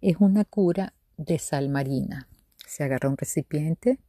es 0.00 0.16
una 0.18 0.44
cura 0.44 0.94
de 1.16 1.38
sal 1.38 1.68
marina. 1.68 2.28
Se 2.66 2.82
agarra 2.82 3.08
un 3.08 3.16
recipiente, 3.16 4.00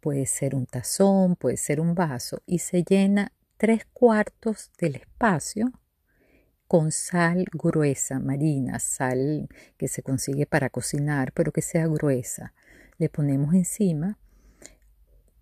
puede 0.00 0.26
ser 0.26 0.56
un 0.56 0.66
tazón, 0.66 1.36
puede 1.36 1.56
ser 1.56 1.80
un 1.80 1.94
vaso, 1.94 2.42
y 2.46 2.58
se 2.58 2.82
llena 2.82 3.32
tres 3.58 3.86
cuartos 3.92 4.72
del 4.76 4.96
espacio 4.96 5.70
con 6.66 6.90
sal 6.90 7.44
gruesa 7.52 8.18
marina, 8.18 8.80
sal 8.80 9.48
que 9.76 9.86
se 9.86 10.02
consigue 10.02 10.46
para 10.46 10.68
cocinar, 10.68 11.32
pero 11.32 11.52
que 11.52 11.62
sea 11.62 11.86
gruesa. 11.86 12.54
Le 12.98 13.08
ponemos 13.08 13.54
encima 13.54 14.18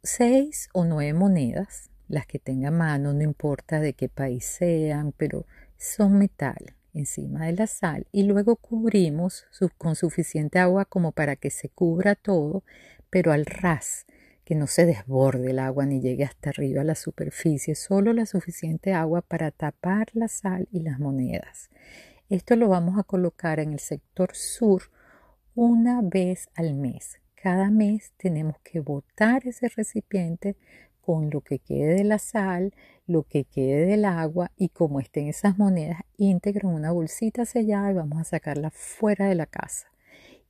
seis 0.03 0.69
o 0.75 0.85
nueve 0.85 1.15
monedas, 1.15 1.89
las 2.09 2.27
que 2.27 2.39
tenga 2.39 2.71
mano, 2.71 3.15
no 3.15 3.23
importa 3.23 3.81
de 3.81 3.95
qué 3.95 4.09
país 4.11 4.45
sean, 4.45 5.13
pero 5.17 5.47
son 5.81 6.19
metal 6.19 6.77
encima 6.93 7.47
de 7.47 7.55
la 7.55 7.67
sal 7.67 8.07
y 8.13 8.25
luego 8.25 8.57
cubrimos 8.57 9.47
con 9.79 9.97
suficiente 9.97 10.59
agua 10.59 10.85
como 10.85 11.13
para 11.13 11.37
que 11.37 11.51
se 11.51 11.71
cubra 11.71 12.15
todo, 12.15 12.65
pero 13.09 13.33
al 13.33 13.47
ras, 13.47 14.05
que 14.45 14.55
no 14.55 14.67
se 14.67 14.85
desborde 14.85 15.53
el 15.53 15.59
agua 15.59 15.87
ni 15.87 16.01
llegue 16.01 16.25
hasta 16.25 16.51
arriba 16.51 16.83
a 16.83 16.85
la 16.85 16.97
superficie, 16.97 17.75
solo 17.75 18.13
la 18.13 18.27
suficiente 18.27 18.93
agua 18.93 19.23
para 19.23 19.53
tapar 19.53 20.09
la 20.13 20.29
sal 20.29 20.69
y 20.71 20.81
las 20.81 20.99
monedas. 20.99 21.71
Esto 22.29 22.57
lo 22.57 22.69
vamos 22.69 22.99
a 22.99 23.05
colocar 23.05 23.59
en 23.59 23.73
el 23.73 23.81
sector 23.81 24.35
sur 24.35 24.83
una 25.55 26.03
vez 26.03 26.51
al 26.55 26.75
mes. 26.75 27.21
Cada 27.35 27.71
mes 27.71 28.13
tenemos 28.19 28.59
que 28.63 28.81
botar 28.81 29.47
ese 29.47 29.69
recipiente 29.69 30.57
con 31.01 31.31
lo 31.31 31.41
que 31.41 31.59
quede 31.59 31.95
de 31.95 32.05
la 32.05 32.19
sal, 32.19 32.75
lo 33.07 33.25
que 33.25 33.45
quede 33.45 33.87
del 33.87 34.05
agua 34.05 34.53
y 34.57 34.69
como 34.69 35.01
estén 35.01 35.29
esas 35.29 35.59
monedas 35.59 36.01
íntegras 36.17 36.65
en 36.65 36.77
una 36.77 36.93
bolsita 36.93 37.45
sellada 37.45 37.91
y 37.91 37.95
vamos 37.95 38.21
a 38.21 38.25
sacarla 38.25 38.71
fuera 38.71 39.27
de 39.27 39.35
la 39.35 39.47
casa. 39.47 39.89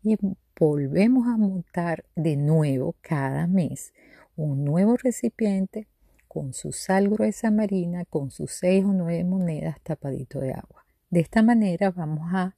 Y 0.02 0.16
volvemos 0.59 1.26
a 1.26 1.37
montar 1.37 2.04
de 2.16 2.37
nuevo 2.37 2.95
cada 3.00 3.47
mes 3.47 3.92
un 4.37 4.64
nuevo 4.64 4.97
recipiente 4.97 5.88
con 6.28 6.54
su 6.54 6.73
sal 6.73 7.09
gruesa 7.09 7.50
marina, 7.50 8.04
con 8.04 8.30
sus 8.30 8.52
seis 8.52 8.85
o 8.85 8.92
nueve 8.92 9.25
monedas 9.25 9.80
tapadito 9.83 10.40
de 10.40 10.52
agua. 10.52 10.87
De 11.11 11.21
esta 11.21 11.42
manera 11.42 11.90
vamos 11.90 12.33
a 12.33 12.54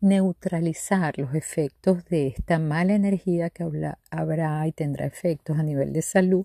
neutralizar 0.00 1.18
los 1.18 1.34
efectos 1.34 2.04
de 2.04 2.28
esta 2.28 2.58
mala 2.58 2.94
energía 2.94 3.50
que 3.50 3.64
habrá 4.10 4.66
y 4.66 4.72
tendrá 4.72 5.06
efectos 5.06 5.58
a 5.58 5.62
nivel 5.62 5.92
de 5.92 6.02
salud 6.02 6.44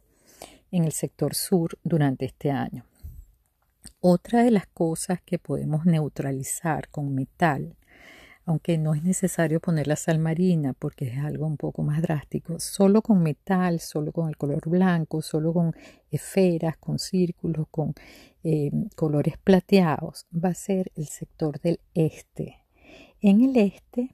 en 0.73 0.85
el 0.85 0.91
sector 0.91 1.35
sur 1.35 1.77
durante 1.83 2.25
este 2.25 2.49
año. 2.51 2.83
Otra 4.01 4.43
de 4.43 4.51
las 4.51 4.65
cosas 4.65 5.21
que 5.21 5.37
podemos 5.37 5.85
neutralizar 5.85 6.89
con 6.89 7.13
metal, 7.13 7.75
aunque 8.45 8.77
no 8.79 8.95
es 8.95 9.03
necesario 9.03 9.59
poner 9.59 9.87
la 9.87 9.95
sal 9.95 10.17
marina 10.17 10.73
porque 10.73 11.09
es 11.09 11.19
algo 11.19 11.45
un 11.45 11.57
poco 11.57 11.83
más 11.83 12.01
drástico, 12.01 12.59
solo 12.59 13.03
con 13.03 13.21
metal, 13.21 13.79
solo 13.79 14.11
con 14.11 14.27
el 14.27 14.35
color 14.35 14.67
blanco, 14.67 15.21
solo 15.21 15.53
con 15.53 15.75
esferas, 16.09 16.75
con 16.77 16.97
círculos, 16.97 17.67
con 17.69 17.93
eh, 18.43 18.71
colores 18.95 19.37
plateados, 19.37 20.25
va 20.33 20.49
a 20.49 20.55
ser 20.55 20.91
el 20.95 21.05
sector 21.05 21.61
del 21.61 21.79
este. 21.93 22.65
En 23.21 23.41
el 23.41 23.55
este 23.57 24.09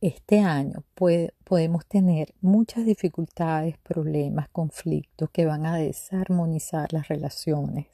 este 0.00 0.40
año 0.40 0.82
podemos 1.44 1.84
tener 1.86 2.34
muchas 2.40 2.86
dificultades, 2.86 3.76
problemas, 3.78 4.48
conflictos 4.48 5.28
que 5.30 5.44
van 5.44 5.66
a 5.66 5.76
desarmonizar 5.76 6.92
las 6.92 7.08
relaciones. 7.08 7.86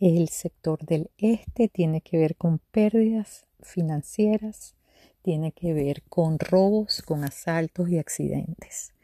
El 0.00 0.28
sector 0.28 0.84
del 0.84 1.10
este 1.16 1.68
tiene 1.68 2.00
que 2.00 2.18
ver 2.18 2.36
con 2.36 2.58
pérdidas 2.58 3.46
financieras, 3.60 4.74
tiene 5.22 5.52
que 5.52 5.72
ver 5.72 6.02
con 6.08 6.38
robos, 6.38 7.02
con 7.02 7.22
asaltos 7.24 7.88
y 7.88 7.98
accidentes. 7.98 8.94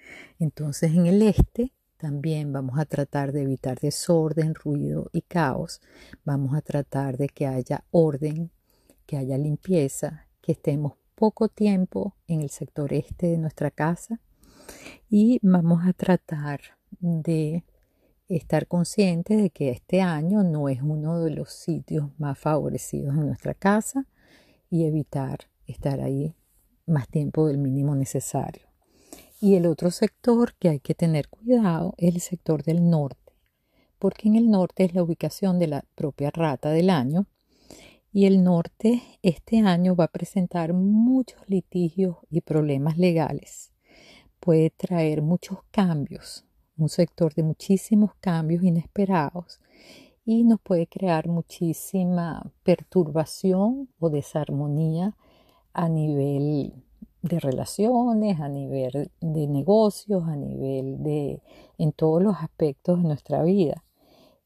Entonces 0.40 0.92
en 0.92 1.06
el 1.06 1.22
este 1.22 1.72
también 1.98 2.52
vamos 2.52 2.78
a 2.78 2.84
tratar 2.84 3.32
de 3.32 3.42
evitar 3.42 3.78
desorden, 3.78 4.54
ruido 4.54 5.08
y 5.12 5.22
caos. 5.22 5.80
Vamos 6.24 6.56
a 6.56 6.60
tratar 6.60 7.16
de 7.16 7.28
que 7.28 7.46
haya 7.46 7.84
orden, 7.92 8.50
que 9.06 9.16
haya 9.16 9.38
limpieza, 9.38 10.26
que 10.42 10.52
estemos 10.52 10.94
poco 11.14 11.48
tiempo 11.48 12.16
en 12.26 12.40
el 12.40 12.50
sector 12.50 12.92
este 12.92 13.28
de 13.28 13.38
nuestra 13.38 13.70
casa 13.70 14.20
y 15.08 15.38
vamos 15.42 15.86
a 15.86 15.92
tratar 15.92 16.60
de 17.00 17.64
estar 18.28 18.66
conscientes 18.66 19.40
de 19.40 19.50
que 19.50 19.70
este 19.70 20.00
año 20.00 20.42
no 20.42 20.68
es 20.68 20.82
uno 20.82 21.20
de 21.20 21.30
los 21.30 21.50
sitios 21.52 22.10
más 22.18 22.38
favorecidos 22.38 23.14
en 23.14 23.26
nuestra 23.26 23.54
casa 23.54 24.06
y 24.70 24.84
evitar 24.84 25.50
estar 25.66 26.00
ahí 26.00 26.34
más 26.86 27.08
tiempo 27.08 27.46
del 27.46 27.58
mínimo 27.58 27.94
necesario. 27.94 28.68
Y 29.40 29.56
el 29.56 29.66
otro 29.66 29.90
sector 29.90 30.54
que 30.54 30.70
hay 30.70 30.80
que 30.80 30.94
tener 30.94 31.28
cuidado 31.28 31.94
es 31.98 32.14
el 32.14 32.20
sector 32.20 32.62
del 32.62 32.88
norte, 32.88 33.34
porque 33.98 34.28
en 34.28 34.36
el 34.36 34.50
norte 34.50 34.84
es 34.84 34.94
la 34.94 35.02
ubicación 35.02 35.58
de 35.58 35.66
la 35.66 35.84
propia 35.94 36.30
rata 36.30 36.70
del 36.70 36.90
año 36.90 37.26
y 38.14 38.26
el 38.26 38.44
norte 38.44 39.02
este 39.22 39.58
año 39.58 39.96
va 39.96 40.04
a 40.04 40.12
presentar 40.12 40.72
muchos 40.72 41.42
litigios 41.48 42.18
y 42.30 42.42
problemas 42.42 42.96
legales. 42.96 43.72
Puede 44.38 44.70
traer 44.70 45.20
muchos 45.20 45.58
cambios, 45.72 46.46
un 46.76 46.88
sector 46.88 47.34
de 47.34 47.42
muchísimos 47.42 48.12
cambios 48.20 48.62
inesperados 48.62 49.58
y 50.24 50.44
nos 50.44 50.60
puede 50.60 50.86
crear 50.86 51.26
muchísima 51.26 52.52
perturbación 52.62 53.88
o 53.98 54.10
desarmonía 54.10 55.16
a 55.72 55.88
nivel 55.88 56.72
de 57.20 57.40
relaciones, 57.40 58.38
a 58.38 58.48
nivel 58.48 59.10
de 59.20 59.48
negocios, 59.48 60.22
a 60.28 60.36
nivel 60.36 61.02
de 61.02 61.42
en 61.78 61.90
todos 61.90 62.22
los 62.22 62.36
aspectos 62.36 63.02
de 63.02 63.08
nuestra 63.08 63.42
vida. 63.42 63.84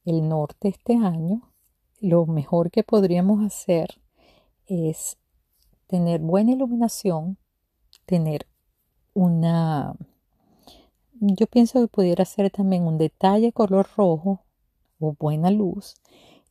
El 0.06 0.26
norte 0.26 0.68
este 0.68 0.94
año 0.94 1.52
lo 2.00 2.26
mejor 2.26 2.70
que 2.70 2.82
podríamos 2.84 3.44
hacer 3.44 4.00
es 4.66 5.18
tener 5.86 6.20
buena 6.20 6.52
iluminación, 6.52 7.38
tener 8.06 8.46
una... 9.14 9.94
Yo 11.20 11.46
pienso 11.46 11.80
que 11.80 11.88
pudiera 11.88 12.24
ser 12.24 12.50
también 12.50 12.84
un 12.84 12.98
detalle 12.98 13.52
color 13.52 13.88
rojo 13.96 14.44
o 15.00 15.16
buena 15.18 15.50
luz 15.50 15.94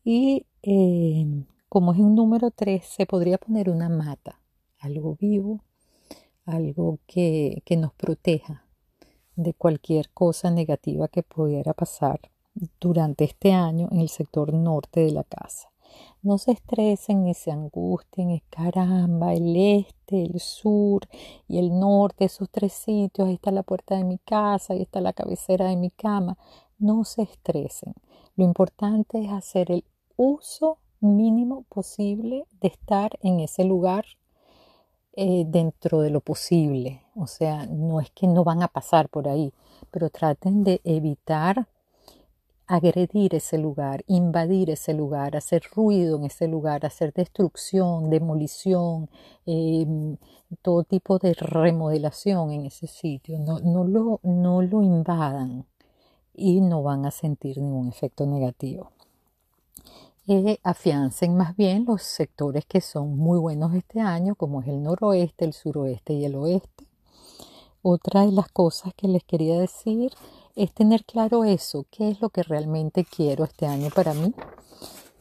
y 0.03 0.45
eh, 0.63 1.25
como 1.69 1.93
es 1.93 1.99
un 1.99 2.15
número 2.15 2.51
3 2.51 2.85
se 2.85 3.05
podría 3.05 3.37
poner 3.37 3.69
una 3.69 3.87
mata, 3.87 4.41
algo 4.79 5.15
vivo, 5.15 5.63
algo 6.45 6.99
que, 7.07 7.61
que 7.65 7.77
nos 7.77 7.93
proteja 7.93 8.65
de 9.35 9.53
cualquier 9.53 10.09
cosa 10.09 10.51
negativa 10.51 11.07
que 11.07 11.23
pudiera 11.23 11.73
pasar 11.73 12.19
durante 12.79 13.25
este 13.25 13.53
año 13.53 13.87
en 13.91 13.99
el 13.99 14.09
sector 14.09 14.53
norte 14.53 15.01
de 15.01 15.11
la 15.11 15.23
casa. 15.23 15.69
No 16.21 16.37
se 16.37 16.51
estresen 16.51 17.23
ni 17.23 17.33
se 17.33 17.51
angustien, 17.51 18.31
es 18.31 18.43
caramba, 18.49 19.33
el 19.33 19.55
este, 19.55 20.23
el 20.23 20.39
sur 20.39 21.07
y 21.47 21.57
el 21.59 21.79
norte, 21.79 22.25
esos 22.25 22.49
tres 22.49 22.73
sitios, 22.73 23.27
ahí 23.27 23.35
está 23.35 23.51
la 23.51 23.63
puerta 23.63 23.95
de 23.95 24.03
mi 24.03 24.17
casa, 24.17 24.73
ahí 24.73 24.81
está 24.81 24.99
la 25.01 25.13
cabecera 25.13 25.67
de 25.67 25.75
mi 25.75 25.89
cama. 25.89 26.37
No 26.79 27.03
se 27.03 27.23
estresen. 27.23 27.93
Lo 28.35 28.43
importante 28.43 29.23
es 29.23 29.31
hacer 29.31 29.71
el 29.71 29.83
uso 30.15 30.79
mínimo 30.99 31.63
posible 31.69 32.45
de 32.61 32.67
estar 32.67 33.17
en 33.21 33.39
ese 33.39 33.63
lugar 33.63 34.05
eh, 35.13 35.45
dentro 35.47 36.01
de 36.01 36.09
lo 36.09 36.21
posible. 36.21 37.01
O 37.15 37.27
sea, 37.27 37.65
no 37.67 37.99
es 37.99 38.11
que 38.11 38.27
no 38.27 38.43
van 38.43 38.61
a 38.61 38.67
pasar 38.67 39.09
por 39.09 39.27
ahí, 39.27 39.53
pero 39.91 40.09
traten 40.09 40.63
de 40.63 40.81
evitar 40.83 41.67
agredir 42.67 43.33
ese 43.35 43.57
lugar, 43.57 44.03
invadir 44.07 44.69
ese 44.69 44.93
lugar, 44.93 45.35
hacer 45.37 45.63
ruido 45.73 46.17
en 46.17 46.25
ese 46.25 46.47
lugar, 46.47 46.85
hacer 46.85 47.13
destrucción, 47.13 48.09
demolición, 48.09 49.09
em, 49.45 50.17
todo 50.61 50.83
tipo 50.83 51.17
de 51.19 51.33
remodelación 51.33 52.51
en 52.51 52.65
ese 52.65 52.87
sitio. 52.87 53.39
No, 53.39 53.59
no, 53.59 53.83
lo, 53.85 54.19
no 54.23 54.61
lo 54.61 54.83
invadan 54.83 55.65
y 56.33 56.61
no 56.61 56.83
van 56.83 57.05
a 57.05 57.11
sentir 57.11 57.57
ningún 57.57 57.89
efecto 57.89 58.25
negativo. 58.25 58.91
Eh, 60.29 60.59
afiancen 60.61 61.37
más 61.37 61.55
bien 61.55 61.85
los 61.85 62.03
sectores 62.03 62.65
que 62.65 62.81
son 62.81 63.17
muy 63.17 63.39
buenos 63.39 63.73
este 63.73 64.01
año, 64.01 64.35
como 64.35 64.61
es 64.61 64.67
el 64.67 64.83
noroeste, 64.83 65.45
el 65.45 65.53
suroeste 65.53 66.13
y 66.13 66.25
el 66.25 66.35
oeste. 66.35 66.85
Otra 67.81 68.25
de 68.25 68.33
las 68.33 68.49
cosas 68.49 68.93
que 68.95 69.07
les 69.07 69.23
quería 69.23 69.57
decir 69.57 70.11
es 70.57 70.73
tener 70.73 71.05
claro 71.05 71.45
eso, 71.45 71.85
qué 71.91 72.09
es 72.09 72.19
lo 72.19 72.29
que 72.29 72.41
realmente 72.41 73.05
quiero 73.05 73.43
este 73.43 73.67
año 73.67 73.89
para 73.93 74.15
mí 74.15 74.33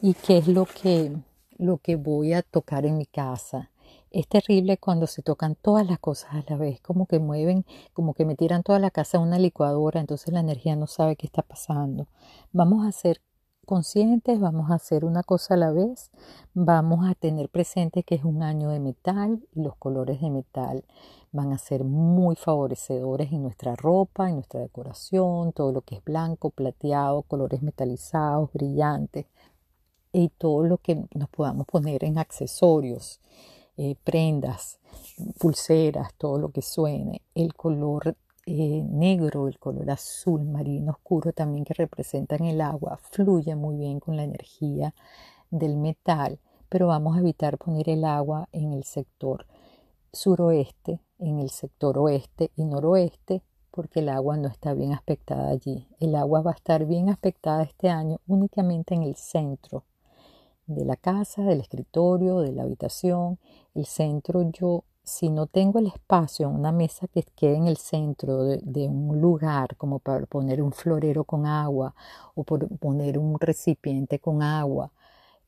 y 0.00 0.14
qué 0.14 0.38
es 0.38 0.48
lo 0.48 0.64
que, 0.64 1.12
lo 1.58 1.76
que 1.76 1.96
voy 1.96 2.32
a 2.32 2.40
tocar 2.40 2.86
en 2.86 2.96
mi 2.96 3.04
casa. 3.04 3.70
Es 4.10 4.28
terrible 4.28 4.78
cuando 4.78 5.06
se 5.06 5.20
tocan 5.20 5.54
todas 5.54 5.86
las 5.86 5.98
cosas 5.98 6.32
a 6.32 6.44
la 6.48 6.56
vez, 6.56 6.80
como 6.80 7.04
que 7.04 7.18
mueven, 7.18 7.66
como 7.92 8.14
que 8.14 8.24
me 8.24 8.34
tiran 8.34 8.62
toda 8.62 8.78
la 8.78 8.90
casa 8.90 9.18
a 9.18 9.20
una 9.20 9.38
licuadora, 9.38 10.00
entonces 10.00 10.32
la 10.32 10.40
energía 10.40 10.74
no 10.74 10.86
sabe 10.86 11.16
qué 11.16 11.26
está 11.26 11.42
pasando. 11.42 12.08
Vamos 12.52 12.86
a 12.86 12.92
ser 12.92 13.20
conscientes, 13.66 14.40
vamos 14.40 14.70
a 14.70 14.74
hacer 14.76 15.04
una 15.04 15.22
cosa 15.22 15.54
a 15.54 15.56
la 15.58 15.72
vez, 15.72 16.10
vamos 16.54 17.06
a 17.06 17.14
tener 17.14 17.50
presente 17.50 18.02
que 18.04 18.14
es 18.14 18.24
un 18.24 18.42
año 18.42 18.70
de 18.70 18.80
metal 18.80 19.46
y 19.54 19.60
los 19.60 19.76
colores 19.76 20.22
de 20.22 20.30
metal 20.30 20.84
van 21.32 21.52
a 21.52 21.58
ser 21.58 21.84
muy 21.84 22.36
favorecedores 22.36 23.30
en 23.32 23.42
nuestra 23.42 23.76
ropa, 23.76 24.28
en 24.28 24.36
nuestra 24.36 24.60
decoración, 24.60 25.52
todo 25.52 25.72
lo 25.72 25.82
que 25.82 25.96
es 25.96 26.04
blanco, 26.04 26.50
plateado, 26.50 27.22
colores 27.22 27.60
metalizados, 27.60 28.50
brillantes 28.52 29.26
y 30.12 30.30
todo 30.30 30.64
lo 30.64 30.78
que 30.78 31.04
nos 31.14 31.28
podamos 31.28 31.66
poner 31.66 32.04
en 32.04 32.18
accesorios, 32.18 33.20
eh, 33.76 33.96
prendas, 34.02 34.78
pulseras, 35.38 36.14
todo 36.14 36.38
lo 36.38 36.48
que 36.50 36.62
suene, 36.62 37.20
el 37.34 37.52
color 37.52 38.16
eh, 38.46 38.84
negro, 38.88 39.48
el 39.48 39.58
color 39.58 39.90
azul 39.90 40.44
marino 40.44 40.92
oscuro 40.92 41.32
también 41.32 41.64
que 41.64 41.74
representan 41.74 42.44
el 42.44 42.60
agua, 42.60 42.98
fluye 43.10 43.56
muy 43.56 43.76
bien 43.76 43.98
con 43.98 44.16
la 44.16 44.22
energía 44.22 44.94
del 45.50 45.76
metal, 45.76 46.38
pero 46.68 46.86
vamos 46.86 47.16
a 47.16 47.20
evitar 47.20 47.58
poner 47.58 47.88
el 47.88 48.04
agua 48.04 48.48
en 48.52 48.72
el 48.72 48.84
sector 48.84 49.46
suroeste, 50.12 51.00
en 51.18 51.40
el 51.40 51.50
sector 51.50 51.98
oeste 51.98 52.52
y 52.56 52.64
noroeste, 52.64 53.42
porque 53.72 53.98
el 54.00 54.08
agua 54.08 54.36
no 54.36 54.48
está 54.48 54.74
bien 54.74 54.92
aspectada 54.92 55.48
allí. 55.48 55.88
El 55.98 56.14
agua 56.14 56.40
va 56.40 56.52
a 56.52 56.54
estar 56.54 56.86
bien 56.86 57.10
aspectada 57.10 57.64
este 57.64 57.88
año 57.88 58.20
únicamente 58.26 58.94
en 58.94 59.02
el 59.02 59.16
centro 59.16 59.84
de 60.66 60.84
la 60.84 60.96
casa, 60.96 61.42
del 61.42 61.60
escritorio, 61.60 62.38
de 62.38 62.52
la 62.52 62.62
habitación. 62.62 63.38
El 63.74 63.86
centro 63.86 64.48
yo 64.50 64.84
si 65.06 65.30
no 65.30 65.46
tengo 65.46 65.78
el 65.78 65.86
espacio 65.86 66.48
una 66.48 66.72
mesa 66.72 67.06
que 67.06 67.22
quede 67.22 67.56
en 67.56 67.68
el 67.68 67.76
centro 67.76 68.42
de, 68.44 68.88
un 68.88 69.20
lugar, 69.20 69.76
como 69.76 70.00
para 70.00 70.26
poner 70.26 70.60
un 70.60 70.72
florero 70.72 71.24
con 71.24 71.46
agua 71.46 71.94
o 72.34 72.42
por 72.42 72.68
poner 72.78 73.16
un 73.16 73.38
recipiente 73.38 74.18
con 74.18 74.42
agua 74.42 74.90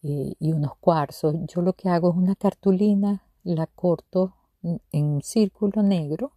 eh, 0.02 0.34
y 0.38 0.52
unos 0.52 0.76
cuarzos, 0.76 1.34
yo 1.48 1.62
lo 1.62 1.72
que 1.72 1.88
hago 1.88 2.10
es 2.10 2.16
una 2.16 2.36
cartulina, 2.36 3.24
la 3.42 3.66
corto 3.66 4.34
en 4.62 5.04
un 5.04 5.22
círculo 5.22 5.82
negro 5.82 6.32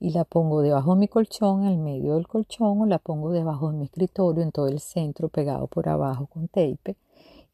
y 0.00 0.10
la 0.10 0.24
pongo 0.24 0.60
debajo 0.60 0.94
de 0.94 1.00
mi 1.00 1.08
colchón, 1.08 1.62
en 1.62 1.70
el 1.70 1.78
medio 1.78 2.14
del 2.14 2.26
colchón, 2.26 2.80
o 2.80 2.86
la 2.86 2.98
pongo 2.98 3.30
debajo 3.30 3.70
de 3.70 3.78
mi 3.78 3.84
escritorio, 3.84 4.42
en 4.42 4.52
todo 4.52 4.68
el 4.68 4.80
centro, 4.80 5.28
pegado 5.28 5.68
por 5.68 5.88
abajo 5.88 6.26
con 6.26 6.48
tape, 6.48 6.96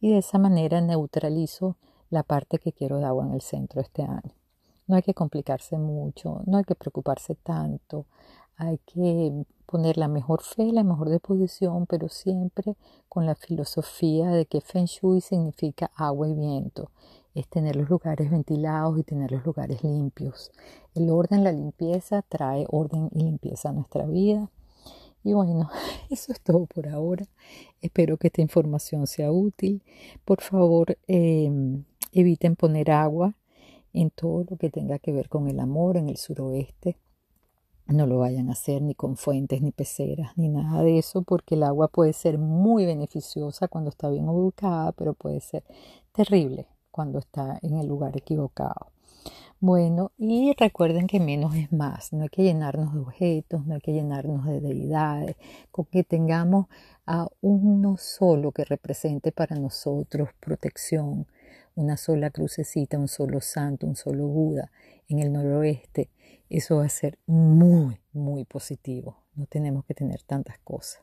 y 0.01 0.13
de 0.13 0.19
esa 0.19 0.39
manera 0.39 0.81
neutralizo 0.81 1.77
la 2.11 2.23
parte 2.23 2.59
que 2.59 2.73
quiero 2.73 2.99
de 2.99 3.05
agua 3.05 3.27
en 3.27 3.35
el 3.35 3.43
centro 3.43 3.81
este 3.81 4.03
año. 4.03 4.44
No 4.87 4.97
hay 4.97 5.03
que 5.03 5.15
complicarse 5.15 5.79
mucho, 5.79 6.43
no 6.47 6.59
hay 6.59 6.65
que 6.65 6.75
preocuparse 6.75 7.35
tanto, 7.35 8.07
hay 8.57 8.79
que 8.79 9.45
poner 9.67 9.97
la 9.97 10.09
mejor 10.09 10.43
fe, 10.43 10.73
la 10.73 10.85
mejor 10.85 11.11
disposición, 11.11 11.87
pero 11.87 12.09
siempre 12.09 12.77
con 13.09 13.27
la 13.27 13.35
filosofía 13.35 14.29
de 14.29 14.47
que 14.47 14.61
Feng 14.61 14.87
Shui 14.87 15.21
significa 15.21 15.91
agua 15.97 16.29
y 16.29 16.35
viento. 16.35 16.91
Es 17.35 17.49
tener 17.49 17.75
los 17.75 17.89
lugares 17.91 18.31
ventilados 18.31 18.99
y 18.99 19.03
tener 19.03 19.33
los 19.33 19.45
lugares 19.45 19.83
limpios. 19.83 20.53
El 20.95 21.11
orden, 21.11 21.43
la 21.43 21.51
limpieza 21.51 22.23
trae 22.23 22.67
orden 22.69 23.11
y 23.13 23.25
limpieza 23.25 23.71
a 23.71 23.73
nuestra 23.73 24.07
vida. 24.07 24.51
Y 25.25 25.33
bueno, 25.33 25.71
eso 26.11 26.33
es 26.33 26.41
todo 26.41 26.67
por 26.67 26.89
ahora. 26.89 27.27
Espero 27.81 28.19
que 28.19 28.29
esta 28.29 28.43
información 28.43 29.07
sea 29.07 29.33
útil. 29.33 29.83
Por 30.25 30.41
favor, 30.43 30.97
em, 31.09 31.85
eviten 32.13 32.55
poner 32.55 32.93
agua 32.93 33.35
en 33.95 34.11
todo 34.11 34.45
lo 34.51 34.57
que 34.59 34.69
tenga 34.69 34.99
que 34.99 35.13
ver 35.13 35.29
con 35.31 35.49
el 35.49 35.61
amor 35.61 35.97
en 35.97 36.09
el 36.09 36.19
suroeste. 36.19 36.99
No 37.87 38.07
lo 38.07 38.19
vayan 38.19 38.49
a 38.49 38.53
hacer 38.53 38.83
ni 38.83 38.95
con 38.95 39.17
fuentes, 39.17 39.63
ni 39.63 39.71
peceras, 39.71 40.37
ni 40.37 40.49
nada 40.49 40.83
de 40.83 40.99
eso, 40.99 41.23
porque 41.23 41.55
el 41.55 41.63
agua 41.63 41.89
puede 41.89 42.13
ser 42.13 42.39
muy 42.39 42.87
beneficiosa 42.87 43.69
cuando 43.69 43.91
está 43.91 44.11
bien 44.11 44.29
ubicada, 44.29 44.93
pero 44.93 45.15
puede 45.15 45.41
ser 45.41 45.65
terrible 46.13 46.67
cuando 46.91 47.19
está 47.19 47.59
en 47.63 47.79
el 47.79 47.87
lugar 47.87 48.17
equivocado. 48.17 48.89
Bueno, 49.61 50.13
y 50.19 50.53
recuerden 50.59 51.07
que 51.07 51.21
menos 51.21 51.55
es 51.55 51.73
más, 51.73 52.13
no 52.13 52.25
hay 52.25 52.29
que 52.29 52.43
llenarnos 52.43 52.93
de 52.93 53.01
objetos, 53.01 53.67
no 53.67 53.75
hay 53.75 53.81
que 53.81 53.93
llenarnos 53.93 54.45
de 54.45 54.61
deidades, 54.61 55.37
con 55.71 55.87
que 55.87 56.05
tengamos 56.05 56.67
a 57.07 57.29
uno 57.41 57.97
solo 57.97 58.53
que 58.53 58.65
represente 58.65 59.33
para 59.33 59.57
nosotros 59.57 60.29
protección, 60.41 61.27
una 61.75 61.97
sola 61.97 62.31
crucecita, 62.31 62.99
un 62.99 63.09
solo 63.09 63.41
santo, 63.41 63.87
un 63.87 63.97
solo 63.97 64.27
Buda 64.27 64.71
en 65.09 65.19
el 65.19 65.33
noroeste, 65.33 66.11
eso 66.49 66.77
va 66.77 66.85
a 66.85 66.89
ser 66.89 67.19
muy, 67.27 68.01
muy 68.13 68.45
positivo. 68.45 69.19
No 69.35 69.47
tenemos 69.47 69.85
que 69.85 69.95
tener 69.95 70.23
tantas 70.23 70.59
cosas. 70.61 71.03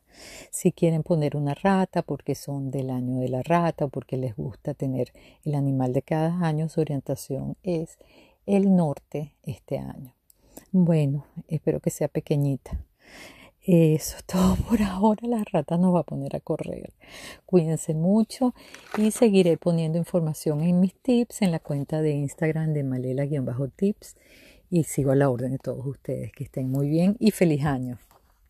Si 0.51 0.71
quieren 0.71 1.03
poner 1.03 1.35
una 1.35 1.53
rata 1.53 2.01
porque 2.01 2.35
son 2.35 2.71
del 2.71 2.89
año 2.89 3.19
de 3.19 3.27
la 3.27 3.43
rata 3.43 3.85
o 3.85 3.89
porque 3.89 4.15
les 4.15 4.35
gusta 4.35 4.73
tener 4.73 5.11
el 5.43 5.55
animal 5.55 5.91
de 5.91 6.01
cada 6.01 6.47
año, 6.47 6.69
su 6.69 6.79
orientación 6.79 7.57
es 7.63 7.97
el 8.45 8.73
norte 8.73 9.35
este 9.43 9.79
año. 9.79 10.15
Bueno, 10.71 11.25
espero 11.47 11.81
que 11.81 11.89
sea 11.89 12.07
pequeñita. 12.07 12.85
Eso 13.63 14.17
es 14.17 14.23
todo 14.25 14.55
por 14.67 14.81
ahora. 14.81 15.27
La 15.27 15.43
rata 15.43 15.77
nos 15.77 15.93
va 15.93 15.99
a 15.99 16.03
poner 16.03 16.35
a 16.35 16.39
correr. 16.39 16.93
Cuídense 17.45 17.93
mucho 17.93 18.55
y 18.97 19.11
seguiré 19.11 19.57
poniendo 19.57 19.99
información 19.99 20.61
en 20.61 20.79
mis 20.79 20.95
tips 20.95 21.43
en 21.43 21.51
la 21.51 21.59
cuenta 21.59 22.01
de 22.01 22.11
Instagram 22.11 22.73
de 22.73 22.83
Malela-tips 22.83 24.15
y 24.71 24.85
sigo 24.85 25.11
a 25.11 25.15
la 25.15 25.29
orden 25.29 25.51
de 25.51 25.59
todos 25.59 25.85
ustedes. 25.85 26.31
Que 26.31 26.45
estén 26.45 26.71
muy 26.71 26.89
bien 26.89 27.17
y 27.19 27.29
feliz 27.29 27.63
año. 27.65 27.99